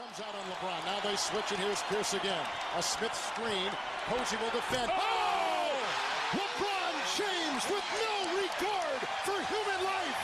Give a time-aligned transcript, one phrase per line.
[0.00, 0.80] comes out on LeBron.
[0.88, 2.40] Now they switch, and here's Pierce again.
[2.76, 3.68] A Smith screen.
[4.08, 4.88] Posey will defend.
[4.88, 4.96] Oh!
[4.96, 6.40] oh!
[6.40, 10.16] LeBron James with no regard for human life.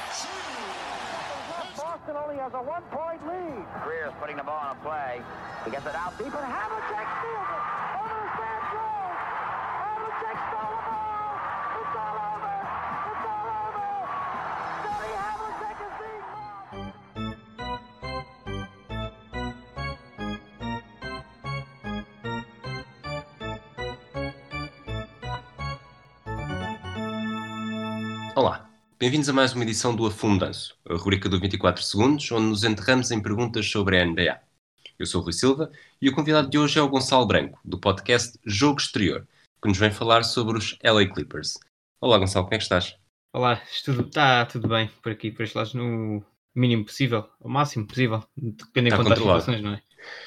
[1.77, 3.67] Boston only has a one-point lead.
[3.85, 5.21] Greer's putting the ball on a play.
[5.67, 7.65] He gets it out deep, and Havlicek steals it.
[8.01, 8.66] Over to Stan
[28.99, 33.11] bem-vindos a mais uma edição do Afundanço, a rubrica do 24 segundos, onde nos enterramos
[33.11, 34.41] em perguntas sobre a NBA.
[34.99, 37.79] Eu sou o Rui Silva e o convidado de hoje é o Gonçalo Branco, do
[37.79, 39.29] podcast Jogo Exterior,
[39.61, 41.59] que nos vem falar sobre os LA Clippers.
[42.01, 42.97] Olá Gonçalo, como é que estás?
[43.35, 47.87] Olá, tudo, está tudo bem por aqui, por estes lados, no mínimo possível, ao máximo
[47.87, 49.83] possível, dependendo Está de quantas situações, não é?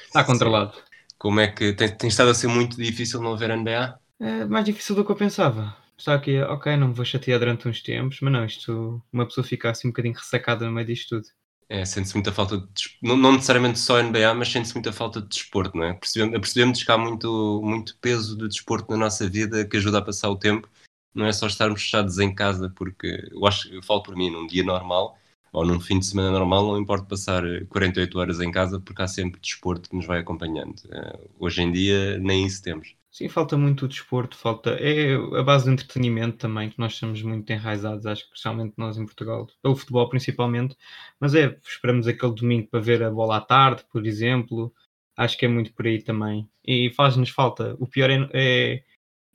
[0.05, 0.73] Está controlado.
[1.17, 3.99] Como é que tem, tem estado a ser muito difícil não haver NBA?
[4.19, 5.75] É mais difícil do que eu pensava.
[5.99, 9.45] Estava aqui, ok, não me vou chatear durante uns tempos, mas não, isto, uma pessoa
[9.45, 11.27] fica assim um bocadinho ressacada no meio disto tudo.
[11.67, 15.27] É, sente-se muita falta de não, não necessariamente só NBA, mas sente-se muita falta de
[15.27, 15.93] desporto, não é?
[15.93, 20.01] Percebemos, apercebemos que há muito, muito peso de desporto na nossa vida que ajuda a
[20.01, 20.69] passar o tempo.
[21.13, 24.47] Não é só estarmos fechados em casa, porque eu acho, eu falo por mim, num
[24.47, 25.17] dia normal
[25.51, 29.01] ou num fim de semana normal, não importa passar eh, 48 horas em casa, porque
[29.01, 30.75] há sempre desporto que nos vai acompanhando.
[30.91, 32.95] Eh, hoje em dia, nem isso temos.
[33.11, 34.71] Sim, falta muito o desporto, falta.
[34.79, 38.97] É a base do entretenimento também, que nós estamos muito enraizados, acho que especialmente nós
[38.97, 40.77] em Portugal, pelo futebol principalmente.
[41.19, 44.73] Mas é, esperamos aquele domingo para ver a bola à tarde, por exemplo.
[45.17, 46.47] Acho que é muito por aí também.
[46.63, 47.75] E faz-nos falta.
[47.79, 48.83] O pior é, é,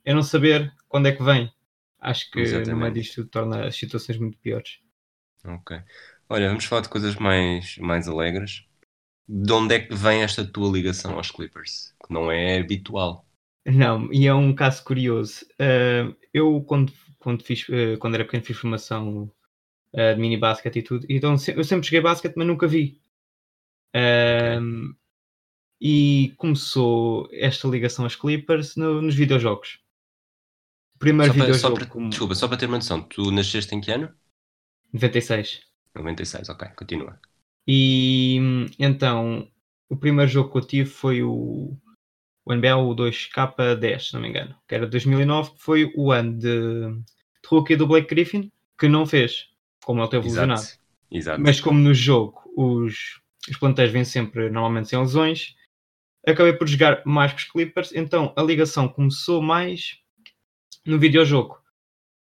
[0.05, 1.51] é não saber quando é que vem.
[1.99, 2.93] Acho que no meio Exatamente.
[2.93, 4.79] disto torna as situações muito piores.
[5.43, 5.77] Ok.
[6.29, 8.65] Olha, vamos falar de coisas mais, mais alegres.
[9.27, 11.93] De onde é que vem esta tua ligação aos Clippers?
[12.05, 13.24] Que não é habitual.
[13.65, 15.45] Não, e é um caso curioso.
[15.59, 19.31] Ah, eu, quando, quando, fiz, ah, quando era pequeno, fiz formação
[19.95, 23.01] ah, de mini basquete e tudo, então eu sempre joguei basquete, mas nunca vi.
[23.93, 24.59] Ah,
[25.79, 29.79] E começou esta ligação aos Clippers no- nos videojogos.
[30.99, 33.73] Primeiro Só para, só videojogo, para- como Desculpa, só para ter uma noção, tu nasceste
[33.75, 34.13] em que ano?
[34.93, 35.61] 96.
[35.95, 37.19] 96, ok, continua.
[37.67, 38.37] E
[38.79, 39.47] então,
[39.89, 41.77] o primeiro jogo que eu tive foi o,
[42.45, 46.37] o NBA o 2K10, se não me engano, que era 2009, que foi o ano
[46.37, 49.49] de, de rookie do Blake Griffin, que não fez,
[49.83, 50.61] como ele teve lesionado.
[50.61, 50.85] Exato.
[51.11, 51.41] Exato.
[51.41, 55.55] Mas como no jogo os, os plantéis vêm sempre normalmente sem lesões,
[56.25, 59.99] acabei por jogar mais com os Clippers, então a ligação começou mais
[60.85, 61.59] no videojogo.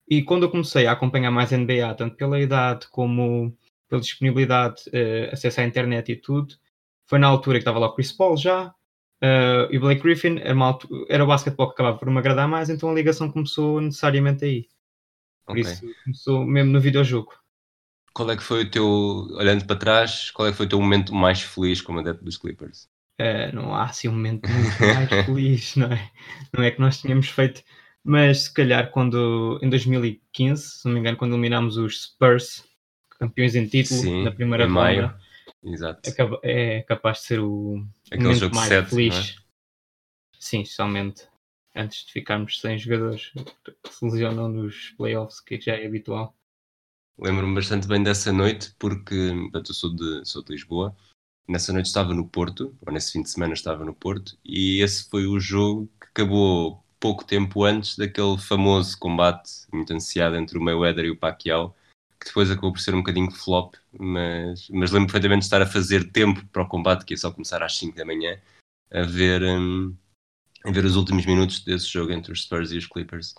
[0.09, 3.57] E quando eu comecei a acompanhar mais NBA, tanto pela idade como
[3.89, 6.55] pela disponibilidade, eh, acesso à internet e tudo,
[7.05, 8.75] foi na altura que estava lá o Chris Paul já,
[9.23, 10.79] eh, e o Blake Griffin, era, uma
[11.09, 14.69] era o basquetebol que acabava por me agradar mais, então a ligação começou necessariamente aí.
[15.47, 15.63] Por Ok.
[15.63, 17.33] isso começou mesmo no videojogo.
[18.15, 18.87] Qual é que foi o teu,
[19.37, 22.39] olhando para trás, qual é que foi o teu momento mais feliz como adepto dos
[22.39, 22.89] Clippers?
[23.19, 26.11] Eh, não há assim um momento muito mais feliz, não é?
[26.53, 27.63] Não é que nós tínhamos feito,
[28.03, 32.65] mas se calhar quando em 2015, se não me engano, quando eliminámos os Spurs,
[33.19, 35.15] campeões em título, Sim, na primeira em maio.
[35.63, 36.09] Exato.
[36.09, 39.15] é, capa- é capaz de ser o Aquele momento jogo mais 7, feliz.
[39.39, 39.43] é?
[40.39, 41.29] Sim, especialmente
[41.75, 43.31] antes de ficarmos sem jogadores
[43.83, 46.37] que se lesionam nos playoffs, que já é habitual.
[47.19, 50.97] Lembro-me bastante bem dessa noite porque portanto, eu sou de, sou de Lisboa.
[51.49, 55.09] Nessa noite estava no Porto, ou nesse fim de semana estava no Porto, e esse
[55.11, 60.63] foi o jogo que acabou pouco tempo antes daquele famoso combate muito ansiado entre o
[60.63, 61.77] Mayweather e o Pacquiao,
[62.23, 65.67] que depois acabou por ser um bocadinho flop, mas, mas lembro perfeitamente de estar a
[65.67, 68.41] fazer tempo para o combate, que ia só começar às 5 da manhã,
[68.93, 69.97] a ver, hum,
[70.65, 73.35] a ver os últimos minutos desse jogo entre os Spurs e os Clippers.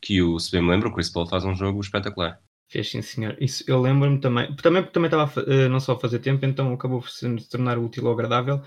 [0.00, 2.40] Que o, se bem me lembro, o Chris Paul faz um jogo espetacular.
[2.70, 3.36] Fez sim, senhor.
[3.40, 4.54] Isso eu lembro-me também.
[4.56, 7.78] Também porque também estava eh, não só a fazer tempo, então acabou por se tornar
[7.78, 8.62] útil ou agradável.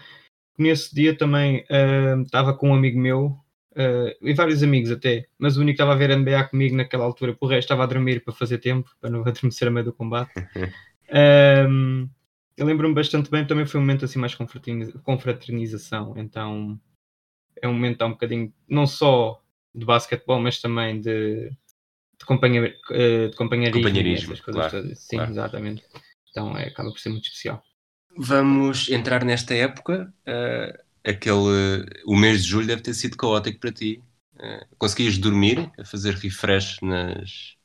[0.57, 3.39] Nesse dia também eh, estava com um amigo meu,
[3.75, 7.05] eh, e vários amigos até, mas o único que estava a ver NBA comigo naquela
[7.05, 9.93] altura, por resto estava a dormir para fazer tempo, para não adormecer a meio do
[9.93, 10.31] combate.
[11.09, 12.07] Ehm,
[12.57, 16.79] eu lembro-me bastante bem, também foi um momento assim mais confraterniza- confraternização, então
[17.61, 19.41] é um momento um bocadinho, não só
[19.73, 24.83] de basquetebol, mas também de, de, companhia, eh, de companheirismo, e Companheirismo, essas coisas claro,
[24.83, 24.99] todas.
[24.99, 25.31] Sim, claro.
[25.31, 25.83] exatamente.
[26.29, 27.63] Então é, acaba por ser muito especial.
[28.17, 30.13] Vamos entrar nesta época.
[30.25, 34.01] eh, aquele, o mês de julho deve ter sido caótico para ti.
[34.39, 37.55] Eh, conseguias dormir, a fazer refresh nas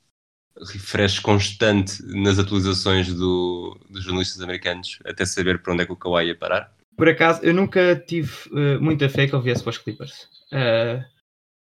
[0.72, 5.96] refresh constante nas atualizações do, dos jornalistas americanos, até saber para onde é que o
[5.96, 6.76] Kawhi ia parar?
[6.98, 10.28] por acaso, eu nunca tive uh, muita fé que ele viesse para os Clippers.
[10.52, 11.00] Uh,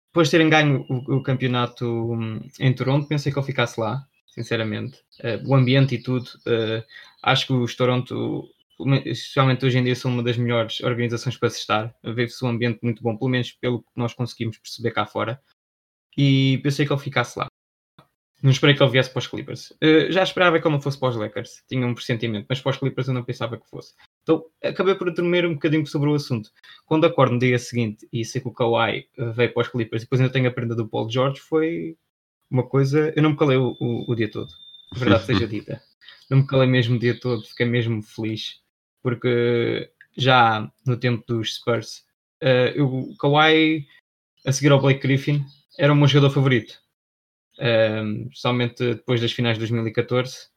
[0.08, 4.04] depois de terem ganho o, o campeonato um, em Toronto, pensei que ele ficasse lá,
[4.26, 4.98] sinceramente.
[5.20, 6.30] Uh, o ambiente e tudo.
[7.22, 8.46] acho que os Toronto,
[9.04, 11.94] especialmente hoje em dia, são uma das melhores organizações para se estar.
[12.04, 15.40] Vê-se um ambiente muito bom, pelo menos pelo que nós conseguimos perceber cá fora.
[16.16, 17.46] E pensei que ele ficasse lá.
[18.42, 19.70] Não esperei que ele viesse para os Clippers.
[19.72, 21.62] Uh, já esperava que ele não fosse para os Lakers.
[21.68, 23.94] Tinha um pressentimento, mas para os Clippers eu não pensava que fosse.
[24.22, 26.50] Então acabei por dormir um bocadinho sobre o assunto.
[26.84, 30.02] Quando acordo no dia seguinte e sei que o Kawhi eh, veio para os Clippers
[30.02, 31.96] e depois ainda tenho a prenda do Paul George, foi
[32.50, 33.12] uma coisa.
[33.14, 34.50] Eu não me calei o, o, o dia todo.
[34.92, 35.80] Verdade seja dita.
[36.28, 38.61] Não me calei mesmo o dia todo, fiquei mesmo feliz.
[39.02, 42.04] Porque já no tempo dos Spurs,
[42.42, 43.86] uh, o Kawhi,
[44.46, 45.44] a seguir ao Blake Griffin,
[45.78, 46.82] era o meu jogador favorito
[47.58, 50.48] um, especialmente depois das finais de 2014.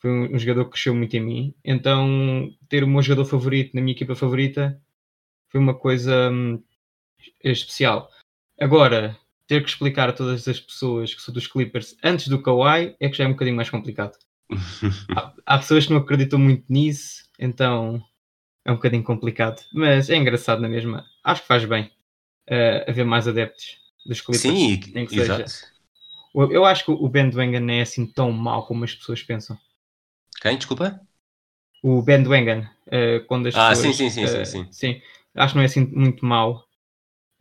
[0.00, 1.54] Foi um, um, jogador que cresceu muito em mim.
[1.64, 4.80] Então, ter o meu jogador favorito na minha equipa favorita
[5.48, 6.62] foi uma coisa um,
[7.44, 8.08] especial.
[8.60, 12.96] Agora, ter que explicar a todas as pessoas que são dos Clippers antes do Kawhi
[12.98, 14.16] é que já é um bocadinho mais complicado.
[15.16, 18.02] há, há, pessoas que não acreditam muito nisso, então
[18.64, 19.60] é um bocadinho complicado.
[19.72, 21.04] Mas é engraçado na mesma.
[21.24, 21.90] Acho que faz bem
[22.48, 24.40] uh, haver mais adeptos dos Clippers.
[24.40, 25.48] Sim, nem que exato.
[25.50, 25.72] seja
[26.34, 29.58] eu acho que o bandwagon não é assim tão mau como as pessoas pensam.
[30.40, 30.56] Quem?
[30.56, 31.00] Desculpa?
[31.82, 32.66] O bandwagon.
[32.86, 34.68] Uh, quando as ah, pessoas, sim, sim, sim, uh, sim, sim.
[34.72, 35.02] Sim,
[35.34, 36.64] acho que não é assim muito mau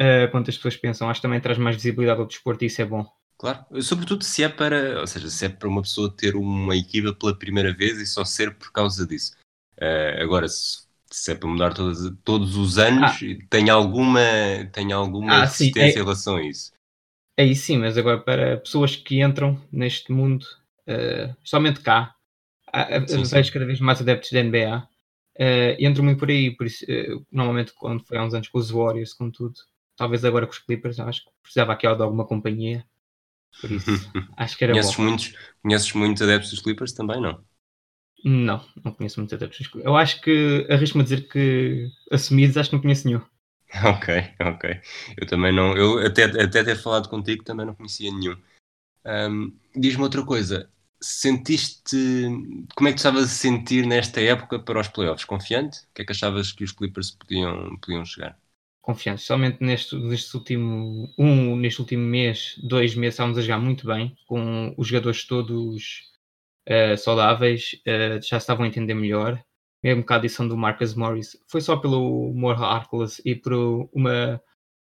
[0.02, 1.10] uh, quanto as pessoas pensam.
[1.10, 3.06] Acho que também traz mais visibilidade ao desporto e isso é bom.
[3.38, 7.12] Claro, sobretudo se é para, ou seja, se é para uma pessoa ter uma equipa
[7.12, 9.36] pela primeira vez e só ser por causa disso.
[9.82, 13.46] Uh, agora, se, se, é para mudar todos, todos os anos, ah.
[13.50, 14.20] tem alguma,
[14.72, 16.02] tem alguma ah, resistência sim, é...
[16.02, 16.72] em relação a isso.
[17.38, 20.46] Isso sim, mas agora para pessoas que entram neste mundo,
[20.88, 22.14] uh, somente cá,
[23.08, 23.52] sim, vejo sim.
[23.52, 24.88] cada vez mais adeptos da NBA, uh,
[25.36, 28.60] eh, entro muito por aí, por isso, uh, normalmente quando foi há uns anos com
[28.60, 29.56] os Warriors, com tudo,
[29.96, 32.86] talvez agora com os Clippers, acho que precisava aqui de alguma companhia,
[33.60, 33.90] por isso
[34.38, 35.04] acho que era conheces bom.
[35.04, 37.44] Muitos, conheces muitos adeptos dos Clippers também, não?
[38.24, 39.70] Não, não conheço muitos adeptos.
[39.76, 43.22] Eu acho que, arrisco-me a dizer que assumidos, acho que não conheço nenhum.
[43.86, 44.82] Ok, ok.
[45.16, 45.78] Eu também não.
[45.78, 48.36] Eu até, até ter falado contigo também não conhecia nenhum.
[49.06, 50.70] Um, Diz-me outra coisa.
[51.02, 51.96] Sentiste.
[52.76, 55.24] Como é que tu estavas a sentir nesta época para os playoffs?
[55.24, 55.80] Confiante?
[55.80, 58.38] O que é que achavas que os Clippers podiam, podiam chegar?
[58.82, 63.86] Confiante, somente neste, neste, último, um, neste último mês, dois meses, estávamos a jogar muito
[63.86, 66.11] bem, com os jogadores todos
[66.70, 69.44] uh, saudáveis, uh, já estavam a entender melhor
[69.84, 73.54] mesmo com a adição do Marcus Morris, foi só pelo More Harkless e por
[73.92, 74.42] uma,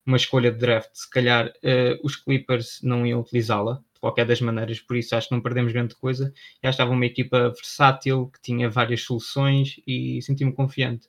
[0.07, 0.91] uma escolha de draft.
[0.95, 5.29] Se calhar uh, os Clippers não iam utilizá-la de qualquer das maneiras, por isso acho
[5.29, 6.33] que não perdemos grande coisa.
[6.63, 11.09] Já estava uma equipa versátil que tinha várias soluções e senti-me confiante.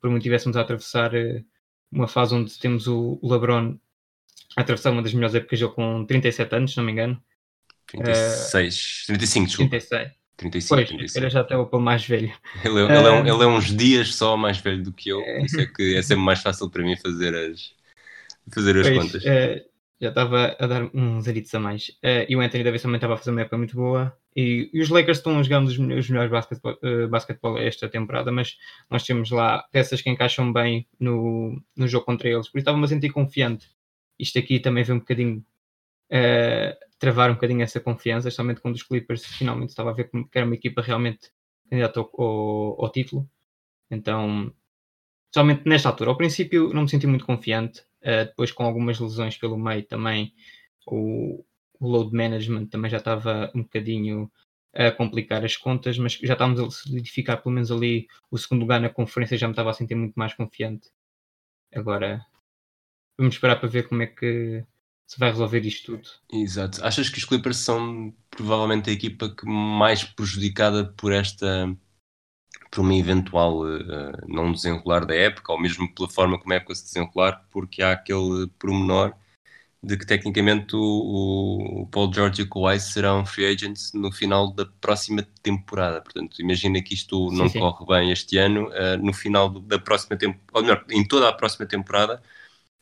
[0.00, 1.12] Por muito tivéssemos a atravessar
[1.92, 3.78] uma fase onde temos o LeBron
[4.56, 7.22] a atravessar uma das melhores épocas dele com 37 anos, se não me engano.
[7.86, 9.70] 36, uh, 35, desculpa.
[9.70, 10.10] 36.
[10.36, 11.24] 35, pois, 35.
[11.24, 12.32] Ele já tem o mais velho.
[12.64, 15.22] Ele, é, ele, é, um, ele é uns dias só mais velho do que eu,
[15.22, 17.72] por isso é que é sempre mais fácil para mim fazer as,
[18.52, 19.24] fazer as pois, contas.
[19.24, 19.64] Uh,
[19.98, 21.88] já estava a dar uns aritos a mais.
[22.04, 24.14] Uh, e o Anthony Davis também estava a fazer uma época muito boa.
[24.34, 28.58] E, e os Lakers estão jogando os, os melhores basquetebol, uh, basquetebol esta temporada, mas
[28.90, 32.48] nós temos lá peças que encaixam bem no, no jogo contra eles.
[32.48, 33.68] Por isso estava-me a sentir confiante.
[34.18, 35.44] Isto aqui também vem um bocadinho
[36.98, 40.46] travar um bocadinho essa confiança, especialmente quando os Clippers finalmente estava a ver que era
[40.46, 41.30] uma equipa realmente
[41.68, 43.28] candidata ao, ao, ao título.
[43.90, 44.52] Então,
[45.34, 49.36] somente nesta altura, ao princípio não me senti muito confiante, uh, depois com algumas lesões
[49.36, 50.32] pelo meio também,
[50.86, 51.44] o,
[51.80, 54.30] o load management também já estava um bocadinho
[54.74, 58.80] a complicar as contas, mas já estávamos a solidificar pelo menos ali o segundo lugar
[58.80, 60.90] na conferência, já me estava a sentir muito mais confiante.
[61.74, 62.24] Agora,
[63.18, 64.64] vamos esperar para ver como é que
[65.06, 66.08] se vai resolver isto tudo.
[66.32, 66.84] Exato.
[66.84, 71.74] Achas que os Clippers são provavelmente a equipa que mais prejudicada por esta
[72.70, 76.74] por uma eventual uh, não desenrolar da época, ou mesmo pela forma como a época
[76.74, 79.14] se desenrolar, porque há aquele pormenor
[79.82, 84.52] de que tecnicamente o, o Paul George e o Kawhi serão free agents no final
[84.52, 86.02] da próxima temporada.
[86.02, 87.60] Portanto, imagina que isto sim, não sim.
[87.60, 91.32] corre bem este ano, uh, no final da próxima temporada, ou melhor, em toda a
[91.32, 92.20] próxima temporada,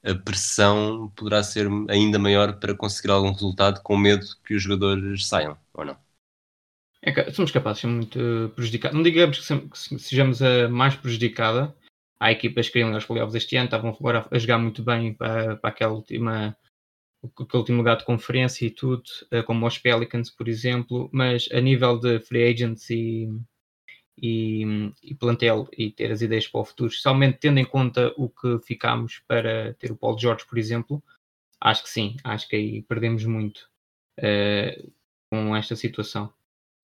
[0.05, 5.27] a pressão poderá ser ainda maior para conseguir algum resultado com medo que os jogadores
[5.27, 5.97] saiam, ou não?
[7.03, 8.97] É, somos capazes de ser muito prejudicados.
[8.97, 11.75] Não digamos que sejamos a mais prejudicada.
[12.21, 15.57] Há equipas que queriam os playoffs este ano, estavam agora a jogar muito bem para,
[15.57, 16.57] para aquela última,
[17.23, 21.61] aquele último lugar de conferência e tudo, eh, como os Pelicans, por exemplo, mas a
[21.61, 23.29] nível de free agents e,
[24.17, 28.29] e, e, plantel e ter as ideias para o futuro, especialmente tendo em conta o
[28.29, 31.03] que ficámos para ter o Paulo Jorge, por exemplo,
[31.61, 33.69] acho que sim, acho que aí perdemos muito
[34.21, 34.93] uh,
[35.31, 36.33] com esta situação.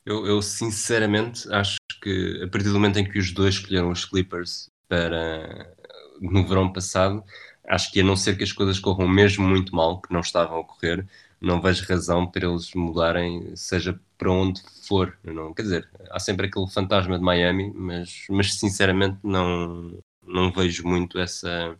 [0.05, 4.05] Eu, eu, sinceramente acho que a partir do momento em que os dois escolheram os
[4.05, 5.77] Clippers para
[6.21, 7.23] no verão passado,
[7.69, 10.57] acho que a não ser que as coisas corram mesmo muito mal, que não estavam
[10.57, 11.07] a ocorrer,
[11.41, 15.19] não vejo razão para eles mudarem, seja para onde for.
[15.25, 20.87] Não, quer dizer, há sempre aquele fantasma de Miami, mas, mas sinceramente não, não vejo
[20.87, 21.77] muito essa,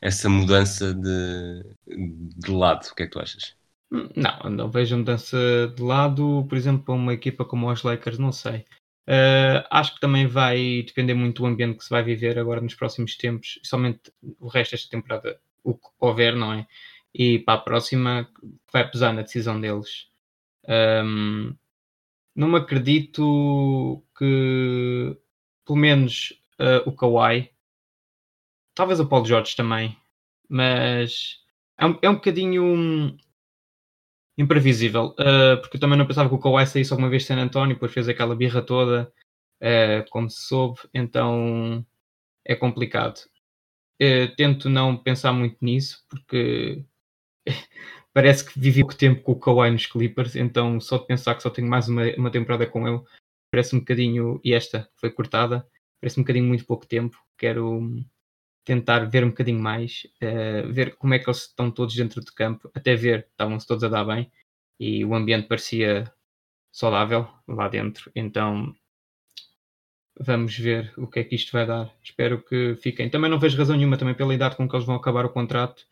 [0.00, 2.86] essa mudança de, de lado.
[2.86, 3.56] O que é que tu achas?
[3.90, 5.36] Não, não vejo mudança
[5.74, 8.66] de lado, por exemplo, para uma equipa como os Lakers, não sei.
[9.08, 12.74] Uh, acho que também vai depender muito do ambiente que se vai viver agora nos
[12.74, 16.66] próximos tempos, somente o resto desta temporada, o que houver, não é?
[17.14, 18.30] E para a próxima
[18.72, 20.06] vai pesar na decisão deles.
[20.68, 21.56] Um,
[22.34, 25.16] não me acredito que,
[25.66, 27.50] pelo menos, uh, o Kawhi,
[28.74, 29.96] talvez o Paulo Jorge também,
[30.48, 31.40] mas
[31.76, 33.16] é um, é um bocadinho
[34.38, 37.38] imprevisível, uh, porque eu também não pensava que o Kawhi saísse alguma vez de San
[37.38, 39.12] António, depois fez aquela birra toda,
[39.60, 41.84] uh, como se soube, então
[42.44, 43.20] é complicado.
[44.34, 46.82] Tento não pensar muito nisso, porque
[48.12, 51.42] parece que vivi pouco tempo com o Kawhi nos Clippers, então só de pensar que
[51.42, 53.02] só tenho mais uma, uma temporada com ele,
[53.50, 55.66] parece um bocadinho, e esta foi cortada,
[56.00, 58.02] parece um bocadinho muito pouco tempo, quero
[58.64, 62.32] tentar ver um bocadinho mais, uh, ver como é que eles estão todos dentro de
[62.32, 64.30] campo, até ver, estavam-se todos a dar bem
[64.78, 66.12] e o ambiente parecia
[66.72, 68.74] saudável lá dentro, então
[70.18, 71.90] vamos ver o que é que isto vai dar.
[72.02, 73.08] Espero que fiquem.
[73.08, 75.86] Também não vejo razão nenhuma também pela idade com que eles vão acabar o contrato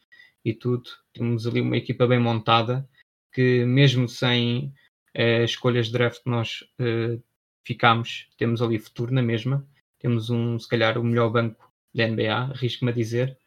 [0.51, 0.91] e tudo.
[1.13, 2.89] Temos ali uma equipa bem montada
[3.33, 4.75] que mesmo sem
[5.17, 7.23] uh, escolhas de draft nós uh,
[7.65, 9.67] ficamos, temos ali futuro na mesma.
[9.99, 13.39] Temos um, se calhar, o melhor banco da NBA, arrisco-me a dizer.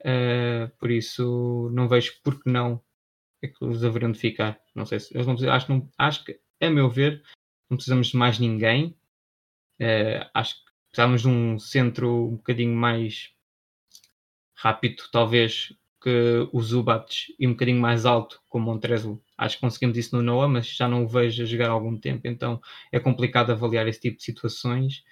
[0.00, 2.82] Uh, por isso, não vejo por que não
[3.42, 4.60] é que eles haveriam de ficar.
[4.74, 7.22] Não sei se eles não precisam, acho, não, acho que, a meu ver,
[7.70, 8.96] não precisamos de mais ninguém.
[10.34, 13.32] Acho que precisamos de um centro um bocadinho mais
[14.56, 19.16] rápido, talvez, que o Zubat e um bocadinho mais alto, como Montrezl.
[19.36, 21.96] Acho que conseguimos isso no Noah, mas já não o vejo a jogar há algum
[21.98, 22.60] tempo, então
[22.92, 25.02] é complicado avaliar esse tipo de situações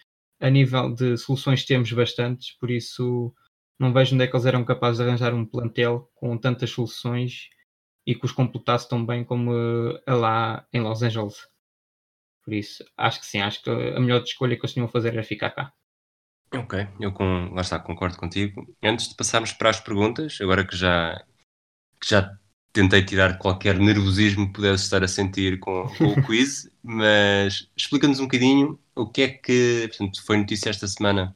[0.41, 3.35] a nível de soluções temos bastantes, por isso
[3.79, 7.49] não vejo onde é que eles eram capazes de arranjar um plantel com tantas soluções
[8.07, 11.49] e que os completasse tão bem como uh, lá em Los Angeles.
[12.45, 15.13] Por isso, acho que sim, acho que a melhor escolha que eles tinham a fazer
[15.13, 15.73] era ficar cá.
[16.53, 18.67] Ok, eu com, lá está, concordo contigo.
[18.83, 21.25] Antes de passarmos para as perguntas, agora que já,
[22.01, 22.39] que já
[22.73, 28.21] tentei tirar qualquer nervosismo que pudesse estar a sentir com, com o quiz, mas explica-nos
[28.21, 29.89] um bocadinho o que é que.
[29.89, 31.35] Portanto, foi notícia esta semana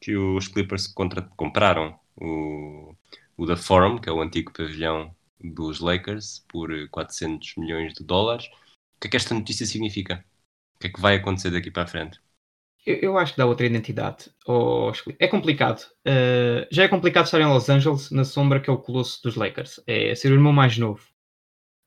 [0.00, 2.94] que os Clippers contra, compraram o,
[3.36, 8.46] o da Forum, que é o antigo pavilhão dos Lakers, por 400 milhões de dólares.
[8.46, 10.24] O que é que esta notícia significa?
[10.76, 12.20] O que é que vai acontecer daqui para a frente?
[12.86, 14.30] Eu, eu acho que dá outra identidade.
[14.46, 15.82] Oh, é complicado.
[16.06, 19.36] Uh, já é complicado estar em Los Angeles na sombra que é o colosso dos
[19.36, 19.80] Lakers.
[19.86, 21.02] É ser o irmão mais novo.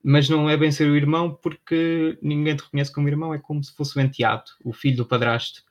[0.04, 3.34] Mas não é bem ser o irmão porque ninguém te reconhece como irmão.
[3.34, 5.64] É como se fosse o enteado, o filho do padrasto.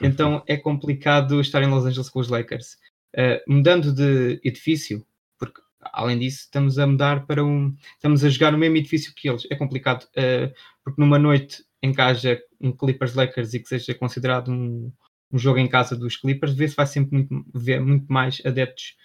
[0.00, 2.76] Então é complicado estar em Los Angeles com os Lakers.
[3.16, 5.06] Uh, mudando de edifício,
[5.38, 5.60] porque
[5.92, 7.74] além disso estamos a mudar para um.
[7.94, 9.46] Estamos a jogar no mesmo edifício que eles.
[9.50, 10.52] É complicado, uh,
[10.82, 14.90] porque numa noite em que haja um Clippers Lakers e que seja considerado um,
[15.30, 18.96] um jogo em casa dos Clippers, vê-se vai sempre muito, ver muito mais adeptos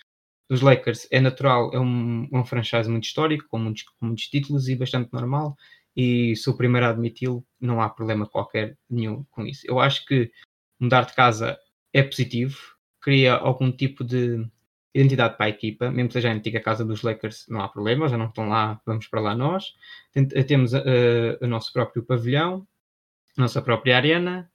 [0.49, 1.05] dos Lakers.
[1.11, 5.11] É natural, é um, um franchise muito histórico, com muitos, com muitos títulos e bastante
[5.11, 5.57] normal.
[5.93, 9.63] E sou o primeiro a admiti-lo, não há problema qualquer nenhum com isso.
[9.67, 10.31] Eu acho que
[10.79, 11.59] mudar de casa
[11.91, 12.57] é positivo,
[13.01, 14.41] cria algum tipo de
[14.93, 18.07] identidade para a equipa, mesmo que seja a antiga casa dos Lakers, não há problema,
[18.07, 19.73] já não estão lá, vamos para lá nós.
[20.47, 22.67] Temos uh, o nosso próprio pavilhão,
[23.37, 24.49] nossa própria arena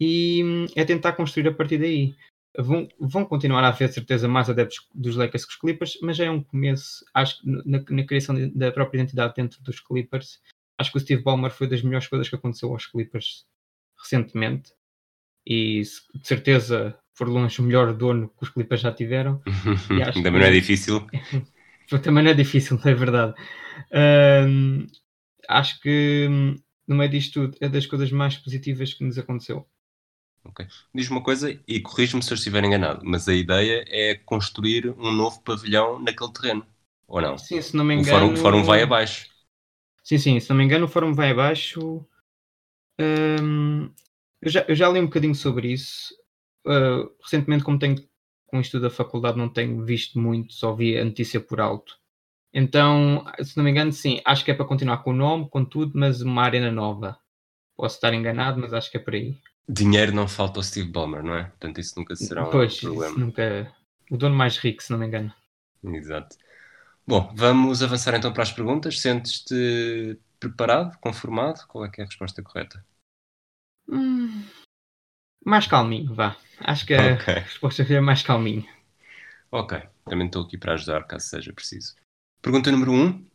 [0.00, 2.14] e hum, é tentar construir a partir daí.
[2.58, 6.24] Vão, vão continuar a haver certeza mais adeptos dos Lakers que os Clippers, mas já
[6.24, 10.40] é um começo, acho que na, na criação de, da própria identidade dentro dos Clippers.
[10.78, 13.46] Acho que o Steve Ballmer foi das melhores coisas que aconteceu aos Clippers
[13.98, 14.72] recentemente
[15.46, 19.42] e de certeza por longe o melhor dono que os Clippers já tiveram.
[20.22, 21.06] Também não é difícil.
[22.02, 23.34] Também não é difícil, é verdade.
[24.48, 24.86] Um,
[25.48, 26.56] acho que hum,
[26.86, 29.66] no meio disto tudo, é das coisas mais positivas que nos aconteceu.
[30.44, 30.66] Ok.
[30.94, 35.10] Diz-me uma coisa e corrijo-me se eu estiver enganado, mas a ideia é construir um
[35.12, 36.66] novo pavilhão naquele terreno,
[37.06, 37.36] ou não?
[37.38, 38.08] Sim, se não me engano.
[38.08, 39.26] O fórum, o fórum vai abaixo.
[40.02, 42.06] Sim, sim, se não me engano, o fórum vai abaixo.
[43.00, 43.90] Hum,
[44.42, 46.14] Eu já, eu já li um bocadinho sobre isso.
[46.66, 47.96] Uh, recentemente, como tenho
[48.46, 51.96] com o estudo da faculdade, não tenho visto muito, só vi a notícia por alto.
[52.52, 55.64] Então, se não me engano, sim, acho que é para continuar com o nome, com
[55.64, 57.18] tudo, mas uma arena nova.
[57.76, 59.36] Posso estar enganado, mas acho que é por aí.
[59.68, 61.44] Dinheiro não falta ao Steve Ballmer, não é?
[61.44, 63.18] Portanto, isso nunca será um pois, problema.
[63.18, 63.74] nunca.
[64.10, 65.32] O dono mais rico, se não me engano.
[65.84, 66.36] Exato.
[67.06, 69.00] Bom, vamos avançar então para as perguntas.
[69.00, 71.66] Sentes-te preparado, conformado?
[71.68, 72.84] Qual é que é a resposta correta?
[73.88, 74.44] Hum,
[75.46, 76.36] mais calminho, vá.
[76.60, 77.28] Acho que a Ok.
[77.48, 78.64] resposta é mais calminho.
[79.50, 79.72] Ok,
[80.04, 81.94] também estou aqui para ajudar caso seja preciso.
[82.42, 83.06] Pergunta número 1.
[83.06, 83.26] Um.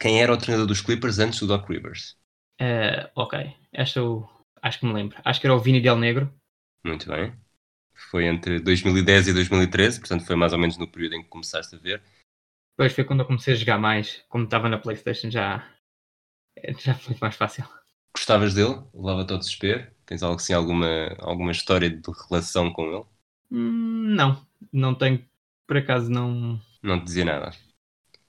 [0.00, 2.16] Quem era o treinador dos Clippers antes do Doc Rivers?
[2.58, 3.34] Eh, ok,
[3.72, 4.26] esta eu
[4.62, 5.18] acho que me lembro.
[5.24, 6.32] Acho que era o Vini Del Negro.
[6.84, 7.32] Muito bem.
[8.10, 11.74] Foi entre 2010 e 2013, portanto foi mais ou menos no período em que começaste
[11.76, 12.02] a ver.
[12.76, 14.22] Depois foi quando eu comecei a jogar mais.
[14.28, 15.66] Como estava na Playstation já,
[16.80, 17.64] já foi mais fácil.
[18.16, 18.82] Gostavas dele?
[18.94, 19.86] Levava-te ao desespero?
[20.12, 23.04] Tens algo assim, alguma, alguma história de relação com ele?
[23.50, 25.26] Hum, não, não tenho.
[25.66, 26.60] Por acaso não.
[26.82, 27.50] Não te dizia nada.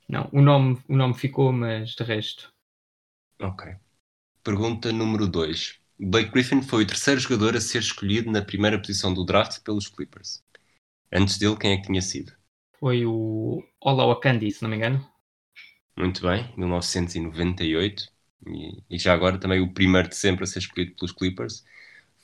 [0.08, 2.54] Não, o nome, o nome ficou, mas de resto.
[3.42, 3.76] Ok.
[4.46, 5.78] Pergunta número 2.
[6.00, 9.90] Blake Griffin foi o terceiro jogador a ser escolhido na primeira posição do draft pelos
[9.90, 10.42] Clippers.
[11.12, 12.32] Antes dele, quem é que tinha sido?
[12.80, 15.06] Foi o Olawa Candy, se não me engano.
[15.98, 18.10] Muito bem, 1998.
[18.48, 21.64] E, e já agora também o primeiro de sempre a ser escolhido pelos Clippers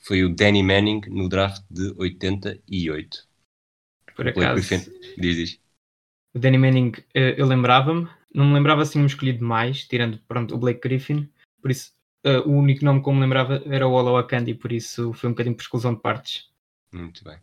[0.02, 3.28] foi o Danny Manning no draft de 88.
[4.16, 4.90] Por acaso.
[5.18, 5.60] Diz, diz.
[6.34, 8.08] O Danny Manning, eh, eu lembrava-me.
[8.34, 11.28] Não me lembrava assim um escolhido mais, tirando pronto, o Blake Griffin.
[11.60, 11.92] Por isso,
[12.24, 15.28] eh, o único nome que eu me lembrava era o Olawa Candy, por isso foi
[15.28, 16.48] um bocadinho por exclusão de partes.
[16.92, 17.38] Muito bem.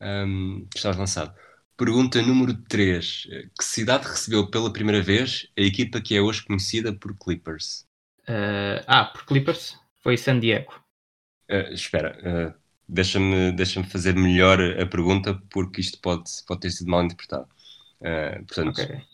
[0.00, 1.34] Ahm, estás lançado.
[1.76, 3.28] Pergunta número 3.
[3.56, 7.86] Que cidade recebeu pela primeira vez a equipa que é hoje conhecida por Clippers?
[8.26, 10.72] Eh, ah, por Clippers, foi San Diego.
[11.48, 12.54] Ah, espera, ah,
[12.88, 17.48] deixa-me deixa fazer melhor a pergunta porque isto pode, pode ter sido mal interpretado.
[18.46, 19.04] Portanto, Ok.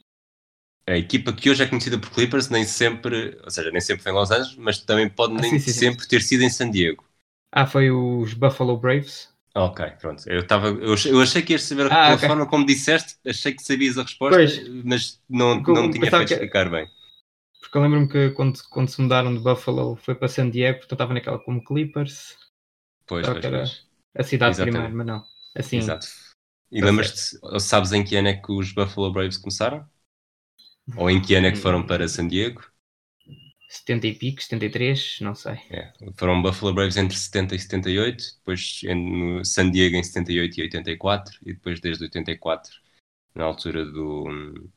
[0.86, 4.12] a equipa que hoje é conhecida por Clippers nem sempre, ou seja, nem sempre foi
[4.12, 5.86] em Los Angeles, mas também pode Ah, nem sim, sim, sim.
[5.88, 7.02] sempre ter sido em San Diego.
[7.52, 9.29] Ah, foi os Buffalo Braves.
[9.54, 10.22] Ok, pronto.
[10.28, 12.24] Eu, tava, eu, achei, eu achei que ias saber Ah, pela ok.
[12.24, 14.52] forma como disseste, achei que sabias a resposta, Pois.
[14.84, 16.88] mas não, não tinha feito que- explicar bem.
[17.60, 20.92] Porque eu lembro-me que quando, quando se mudaram de Buffalo foi para San Diego, portanto
[20.98, 22.36] estava naquela como Clippers,
[23.08, 23.70] Pois, pois, era- pois.
[24.18, 24.56] a cidade Exatamente.
[24.58, 25.24] primeiro, mas não.
[25.56, 26.08] Assim, Exato.
[26.72, 29.88] E lembras-te, ou sabes em que ano é que os Buffalo Braves começaram?
[30.94, 32.62] Ou em que ano é que foram para San Diego?
[33.70, 35.58] 70 e pico, 73, não sei.
[35.70, 40.62] É, foram Buffalo Braves entre 70 e 78, depois em- San Diego em 78 e
[40.62, 42.72] 84, e depois desde 84,
[43.34, 44.68] na altura do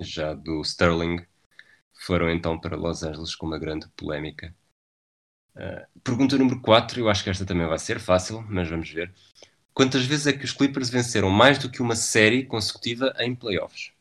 [0.00, 1.24] já do Sterling,
[2.06, 4.54] foram então para Los Angeles com uma grande polémica.
[5.56, 9.12] Ah, pergunta número 4, eu acho que esta também vai ser fácil, mas vamos ver.
[9.74, 13.93] Quantas vezes é que os Clippers venceram mais do que uma série consecutiva em playoffs?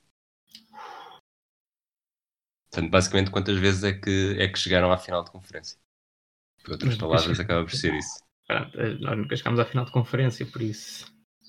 [2.73, 5.77] Portanto, basicamente, quantas vezes é que, é que chegaram à final de conferência?
[6.63, 8.23] Por outras palavras, acaba por ser isso.
[8.47, 11.05] Pronto, eh, nós nunca chegámos à final de conferência, por isso.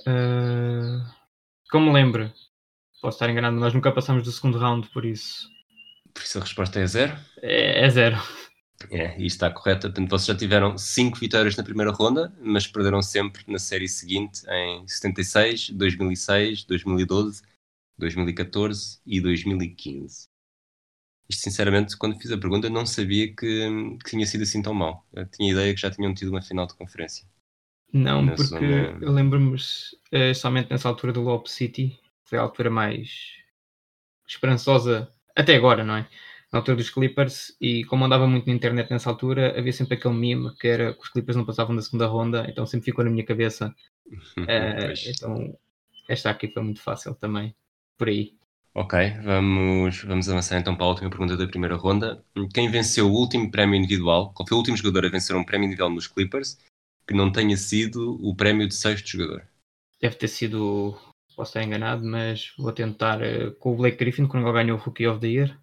[0.06, 1.00] Eh,
[1.70, 2.30] como me lembro,
[3.00, 5.48] posso estar enganado, nós nunca passamos do segundo round, por isso.
[6.12, 7.16] Por isso a resposta é zero.
[7.40, 8.18] É, é zero.
[8.90, 9.88] É, e está correta.
[9.88, 14.42] Portanto, vocês já tiveram 5 vitórias na primeira ronda, mas perderam sempre na série seguinte
[14.46, 17.40] em 76, 2006, 2012,
[17.96, 20.33] 2014 e 2015.
[21.28, 23.36] Isto, sinceramente, quando fiz a pergunta, não sabia que,
[24.04, 25.06] que tinha sido assim tão mal.
[25.12, 27.26] Eu tinha ideia que já tinham tido uma final de conferência.
[27.92, 29.56] Não, porque zona- eu lembro-me
[30.12, 33.08] eh, somente nessa altura do Lob City, foi a altura mais
[34.26, 36.08] esperançosa até agora, não é?
[36.52, 40.14] Na altura dos Clippers, e como andava muito na internet nessa altura, havia sempre aquele
[40.14, 43.10] meme que era que os Clippers não passavam da segunda ronda, então sempre ficou na
[43.10, 43.74] minha cabeça.
[44.80, 45.00] Pois.
[45.06, 45.58] então,
[46.08, 47.54] esta aqui foi muito fácil também,
[47.98, 48.36] por aí.
[48.76, 52.24] Ok, vamos, vamos avançar então para a última pergunta da primeira ronda.
[52.52, 54.32] Quem venceu o último prémio individual?
[54.34, 56.58] Qual foi o último jogador a vencer um prémio individual nos Clippers
[57.06, 59.46] que não tenha sido o prémio de sexto jogador?
[60.00, 60.98] Deve ter sido,
[61.36, 64.80] posso estar enganado, mas vou tentar eh, com o Blake Griffin, quando ele ganhou o
[64.80, 65.56] Rookie of the Year.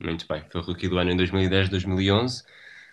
[0.00, 2.44] Muito bem, foi o rookie do ano em 2010, 2011.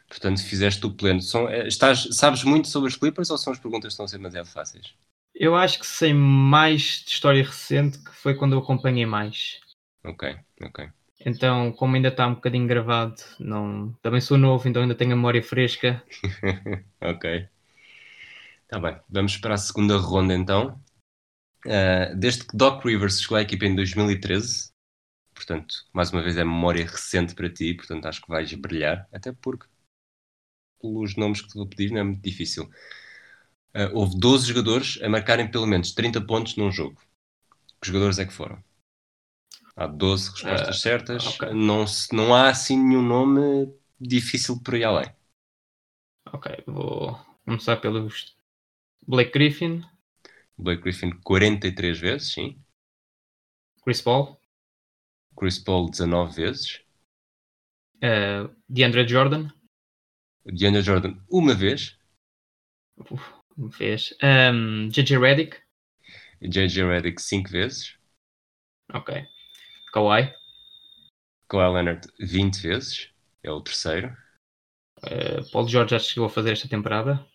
[0.10, 1.22] Portanto, fizeste o pleno.
[1.22, 4.10] São, eh, estás, sabes muito sobre os Clippers ou são as perguntas que estão a
[4.10, 4.94] ser demasiado fáceis?
[5.42, 9.60] Eu acho que sei mais de história recente, que foi quando eu acompanhei mais.
[10.04, 10.88] Ok, ok.
[11.26, 13.92] Então, como ainda está um bocadinho gravado, não...
[14.04, 16.04] também sou novo, então ainda tenho a memória fresca.
[17.02, 17.50] ok.
[18.62, 20.80] Está bem, vamos para a segunda ronda então.
[21.66, 24.70] Ah, desde que Doc Rivers chegou à equipa em 2013,
[25.34, 29.32] portanto, mais uma vez é memória recente para ti, portanto acho que vais brilhar, até
[29.32, 29.66] porque
[30.80, 32.70] pelos nomes que te vou pedir, não é muito difícil.
[33.76, 37.00] Uh, houve 12 jogadores a marcarem pelo menos 30 pontos num jogo.
[37.82, 38.64] Que jogadores é que foram?
[39.76, 41.24] Há 12 respostas Uh, certas.
[41.30, 41.44] ok.
[41.52, 45.12] Não, se- não há assim nenhum nome difícil por aí além.
[46.34, 48.36] Ok, vou começar pelos
[49.08, 49.84] Blake Griffin,
[50.58, 52.58] Blake Griffin 43 vezes, sim.
[53.84, 54.40] Chris Paul,
[55.36, 56.80] Chris Paul 19 vezes.
[58.02, 59.52] eh, DeAndre Jordan,
[60.46, 61.98] DeAndre Jordan uma vez.
[63.12, 63.41] uf,
[63.72, 65.58] fez, um, JJ Redick,
[66.42, 67.98] JJ Redick 5 vezes.
[68.94, 69.10] ok,
[69.94, 70.34] Kawhi,
[71.48, 73.12] Kawhi Leonard 20 vezes.
[73.44, 74.18] É o terceiro.
[75.04, 77.26] eh, Paul George já chegou a fazer esta temporada,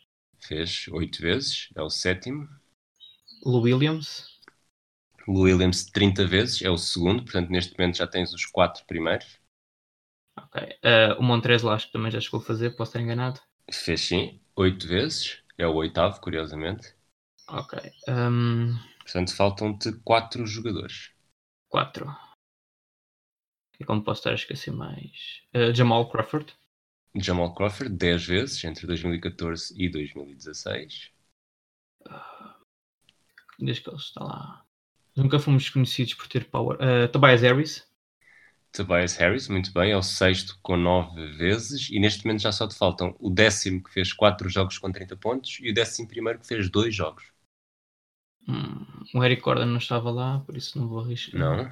[0.40, 1.68] Fez 8 vezes.
[1.76, 2.48] É o sétimo.
[3.46, 4.28] Lou Williams,
[5.28, 6.62] Lou Williams 30 vezes.
[6.62, 7.22] É o segundo.
[7.22, 9.38] Portanto, neste momento já tens os 4 primeiros.
[10.34, 13.40] ok, eh, o Montrezl acho que também já chegou a fazer, posso estar enganado,
[13.72, 15.40] Fez sim 8 vezes.
[15.58, 16.94] É o oitavo, curiosamente.
[17.48, 21.12] ok, um, Portanto, faltam-te 4 jogadores.
[21.68, 22.06] 4,
[23.78, 26.54] e como posso estar a esquecer mais, Eh, Jamal Crawford,
[27.14, 31.12] Jamal Crawford 10 vezes entre 2014 e 2016.
[33.58, 34.64] desde que ele está lá,
[35.16, 37.86] nunca fomos conhecidos por ter power, Eh, Tobias Harris,
[38.76, 42.68] Tobias Harris, muito bem, é o sexto com 9 vezes e neste momento já só
[42.68, 46.38] te faltam o décimo que fez 4 jogos com 30 pontos e o décimo primeiro
[46.38, 47.32] que fez 2 jogos.
[48.48, 51.40] Hum, o Eric Gordon não estava lá, por isso não vou arriscar.
[51.40, 51.70] Não?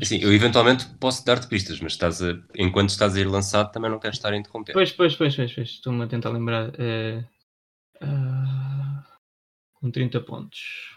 [0.00, 0.24] Assim, esquecer?
[0.24, 3.98] eu eventualmente posso dar-te pistas, mas estás a, enquanto estás a ir lançado também não
[3.98, 4.72] quero estar a interromper.
[4.72, 5.68] Pois, pois, pois, pois, pois.
[5.68, 6.72] Estou-me a tentar lembrar.
[6.78, 7.24] eh,
[8.00, 9.04] ah,
[9.74, 10.91] com 30 pontos.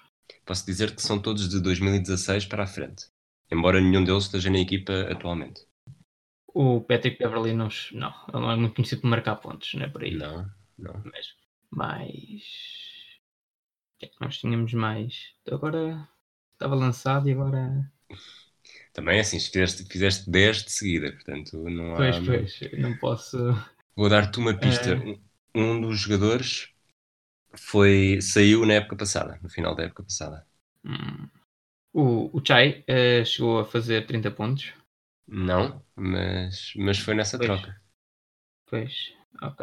[0.46, 3.06] Posso dizer que são todos de 2016 para a frente,
[3.52, 5.62] embora nenhum deles esteja na equipa atualmente.
[6.48, 9.90] O Patrick Beverly não, não, ele não é muito conhecido por marcar pontos, não é
[9.90, 10.16] por aí.
[10.16, 11.02] Não, não.
[11.04, 11.28] Mas
[11.70, 12.44] mais.
[13.96, 15.34] O que é que nós tínhamos mais?
[15.52, 16.08] Agora
[16.54, 17.92] estava lançado e agora.
[18.94, 21.98] Também é assim, fizeste, fizeste 10 de seguida, portanto não há...
[21.98, 23.38] Pois, pois, não posso.
[23.96, 24.94] Vou dar-te uma pista.
[24.94, 25.20] É.
[25.54, 26.70] Um dos jogadores
[27.58, 30.46] foi, saiu na época passada, no final da época passada.
[30.86, 31.30] Hum.
[31.94, 32.06] O,
[32.38, 34.74] o Chai eh, chegou a fazer 30 pontos.
[35.28, 37.40] Não, mas, mas foi nessa Pois.
[37.40, 37.80] troca.
[38.70, 38.96] Pois,
[39.42, 39.60] ok.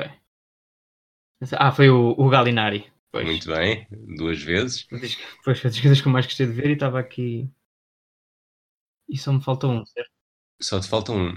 [1.65, 2.91] Ah, foi o, o Galinari.
[3.13, 3.33] Pois.
[3.33, 4.87] Muito bem, duas vezes.
[5.45, 7.51] Pois, foi das coisas que eu mais gostei de ver e estava aqui.
[9.09, 10.11] E só me falta um, certo?
[10.61, 11.37] Só te falta um.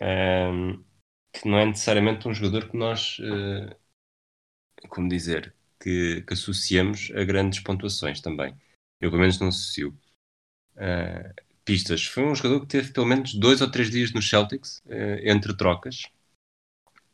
[0.00, 0.84] Ahm,
[1.32, 3.76] que não é necessariamente um jogador que nós, eh,
[4.88, 8.54] como dizer, que, que associamos a grandes pontuações também.
[9.00, 9.96] Eu pelo menos não associo.
[10.76, 11.32] Ah,
[11.68, 12.06] pistas.
[12.06, 15.54] Foi um jogador que teve pelo menos dois ou três dias no Celtics, eh, entre
[15.56, 16.04] trocas.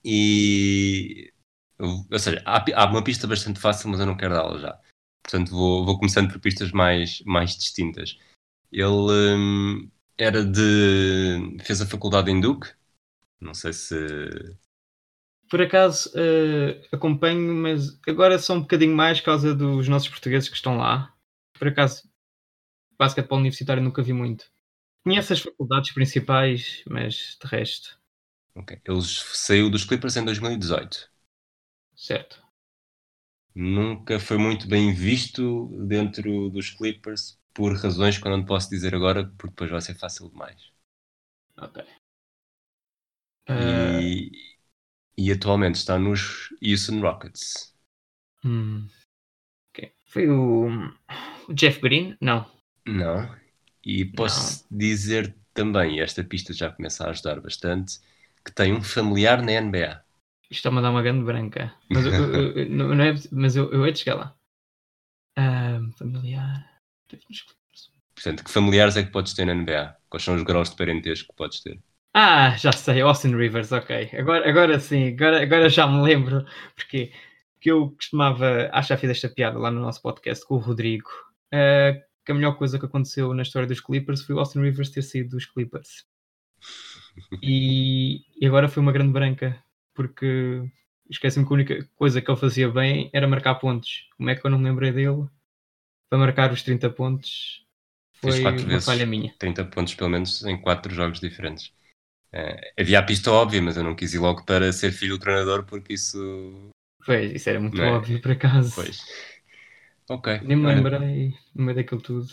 [0.04, 1.32] E.
[1.78, 4.80] Ou seja, há, há uma pista bastante fácil, mas eu não quero dá-la já.
[5.24, 8.18] Portanto, vou, vou começando por pistas mais, mais distintas.
[8.72, 11.58] Ele hum, era de.
[11.64, 12.72] fez a faculdade em Duke.
[13.40, 13.94] Não sei se.
[15.54, 20.48] Por acaso eh, acompanho, mas agora só um bocadinho mais por causa dos nossos portugueses
[20.48, 21.14] que estão lá.
[21.56, 22.02] Por acaso,
[22.98, 24.46] basquetebol universitário nunca vi muito.
[25.04, 27.98] Conheço as faculdades principais, mas de resto,
[28.54, 28.80] ok.
[28.84, 31.08] Ele saiu dos Clippers em 2018.
[31.94, 32.36] certo.
[33.56, 38.94] Nunca foi muito bem visto dentro dos Clippers por razões que eu não posso dizer
[38.94, 40.70] agora, porque depois vai ser fácil demais.
[41.56, 41.78] Ok.
[43.46, 44.53] Eh, E,
[45.18, 47.74] e atualmente está nos Houston Rockets.
[48.44, 48.88] hum,
[49.70, 49.92] ok.
[50.06, 50.68] Foi o,
[51.48, 52.16] o Jeff Green?
[52.20, 52.46] Não.
[52.86, 53.34] Não.
[53.84, 58.00] E posso dizer também, esta pista já começa a ajudar bastante,
[58.44, 60.02] que tem um familiar na NBA.
[60.50, 61.62] Isto está-me a dar uma grande branca.
[61.92, 64.36] Mas eu, eu- eu- não, não é, mas eu, eu hei de chegar lá.
[65.36, 66.66] Ah, familiar.
[68.14, 69.96] Portanto, que familiares é que podes ter na NBA?
[70.08, 71.80] Quais são os graus de parentesco que podes ter?
[72.14, 74.10] Ah, já sei, Austin Rivers, ok.
[74.16, 76.46] Agora, agora sim, agora, agora já me lembro.
[76.76, 77.12] Porque
[77.60, 78.68] que eu costumava.
[78.72, 81.10] Acho que já fiz esta piada lá no nosso podcast com o Rodrigo.
[81.52, 81.92] ah,
[82.24, 85.02] que a melhor coisa que aconteceu na história dos Clippers foi o Austin Rivers ter
[85.02, 86.06] saído dos Clippers.
[87.42, 89.62] E, e agora foi uma grande branca.
[89.92, 90.62] Porque
[91.10, 94.08] esqueci-me que a única coisa que ele fazia bem era marcar pontos.
[94.16, 95.26] Como é que eu não me lembrei dele?
[96.08, 97.64] Para marcar os 30 pontos
[98.14, 98.84] foi uma vezes.
[98.84, 99.34] falha minha.
[99.38, 101.72] 30 pontos pelo menos em 4 jogos diferentes.
[102.36, 105.20] Eh, havia a pista óbvia, mas eu não quis ir logo para ser filho do
[105.20, 106.68] treinador porque isso.
[107.06, 107.92] Pois, isso era muito é?
[107.92, 108.74] óbvio por acaso.
[108.74, 109.00] Pois.
[110.10, 110.40] Ok.
[110.42, 112.28] Nem me lembrei no meio daquilo tudo.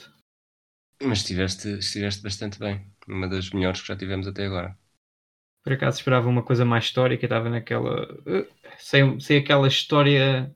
[1.03, 2.85] Mas estiveste, estiveste bastante bem.
[3.07, 4.75] Uma das melhores que já tivemos até agora.
[5.63, 8.07] Por acaso esperava uma coisa mais histórica, estava naquela.
[8.25, 8.47] eh,
[8.79, 10.53] Sem, sem aquela história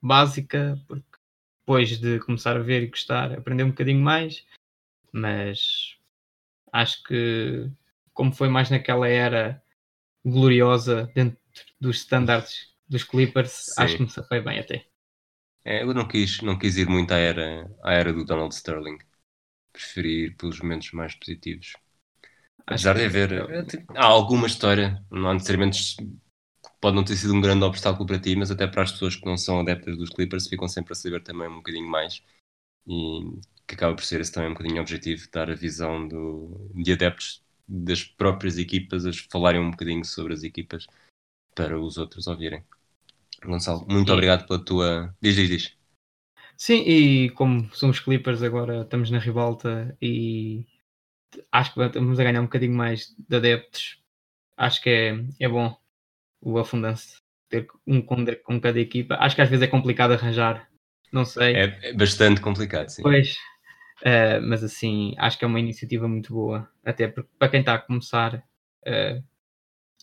[0.00, 1.18] básica, porque
[1.60, 4.44] depois de começar a ver e gostar, aprender um bocadinho mais,
[5.12, 5.96] mas
[6.72, 7.70] acho que
[8.14, 9.62] como foi mais naquela era
[10.24, 11.38] gloriosa dentro
[11.80, 13.74] dos standards dos Clippers, Sim.
[13.76, 14.86] acho que me safei bem até.
[15.64, 18.98] É, eu não quis, não quis ir muito à era, à era do Donald Sterling.
[19.72, 21.74] Preferi ir pelos momentos mais positivos.
[22.66, 23.32] Acho Apesar de haver.
[23.48, 23.64] eh,
[23.96, 25.96] Há alguma história, não há necessariamente.
[26.80, 29.26] Pode não ter sido um grande obstáculo para ti, mas até para as pessoas que
[29.26, 32.22] não são adeptas dos Clippers ficam sempre a saber também um bocadinho mais.
[32.88, 33.22] E
[33.68, 37.43] que acaba por ser esse também um bocadinho objetivo, dar a visão do, de adeptos
[37.68, 40.86] das próprias equipas, a falarem um bocadinho sobre as equipas
[41.54, 42.64] para os outros ouvirem.
[43.44, 45.16] Gonçalo, muito E- obrigado pela tua.
[45.22, 45.78] Diz, diz, diz.
[46.56, 50.66] Sim, e como somos Clippers agora, estamos na ribalta e
[51.52, 54.02] acho que estamos a ganhar um bocadinho mais de adeptos.
[54.56, 55.76] Acho que é, é bom
[56.42, 57.18] o afundance
[57.50, 59.16] ter um com, com cada equipa.
[59.16, 60.68] Acho que às vezes é complicado arranjar,
[61.12, 61.62] não sei.
[61.62, 63.04] É, é bastante complicado, sim.
[63.04, 63.36] Pois,
[64.04, 66.70] eh, mas assim, acho que é uma iniciativa muito boa.
[66.84, 68.44] Até porque para quem está a começar
[68.86, 69.22] eh,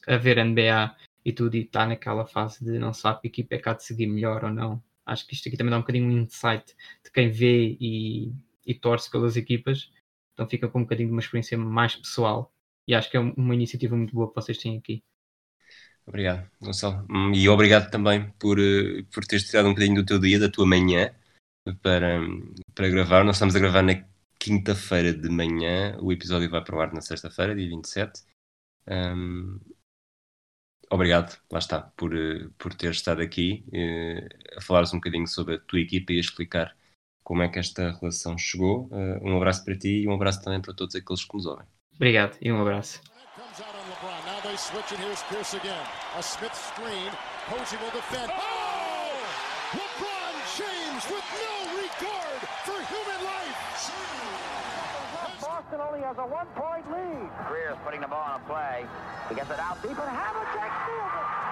[0.08, 3.60] a ver NBA e tudo e está naquela fase de não sabe que equipa é
[3.60, 4.84] cá de seguir melhor ou não.
[5.06, 8.34] Acho que isto aqui também dá um bocadinho um insight de quem vê e,
[8.66, 9.92] e torce pelas equipas.
[10.34, 12.54] Então fica com um bocadinho de uma experiência mais pessoal.
[12.88, 15.04] E acho que é uma iniciativa muito boa que vocês têm aqui.
[16.06, 17.06] Obrigado, Gonçalo.
[17.10, 20.50] Hum, E obrigado também por, eh, por teres tirado um bocadinho do teu dia, da
[20.50, 21.12] tua manhã,
[21.82, 22.19] para,
[22.74, 23.24] para gravar.
[23.24, 24.04] Nós estamos a gravar na
[24.39, 28.24] quinta-feira de manhã, o episódio vai para o ar na sexta-feira, dia 27.
[28.88, 29.60] Hum,
[30.89, 32.12] obrigado, lá está, por,
[32.58, 36.21] por teres estado aqui eh, a falares um bocadinho sobre a tua equipa e a
[36.21, 36.76] explicar
[37.24, 38.89] como é que esta relação chegou.
[38.91, 41.67] Eh, um abraço para ti e um abraço também para todos aqueles que nos ouvem.
[41.95, 43.00] Obrigado e um abraço.
[43.38, 43.76] Comes out
[50.95, 51.51] on
[55.91, 57.30] Only has a one-point lead.
[57.49, 58.86] Greer's putting the ball on a play.
[59.27, 61.51] He gets it out deep, and Havlicek steals it.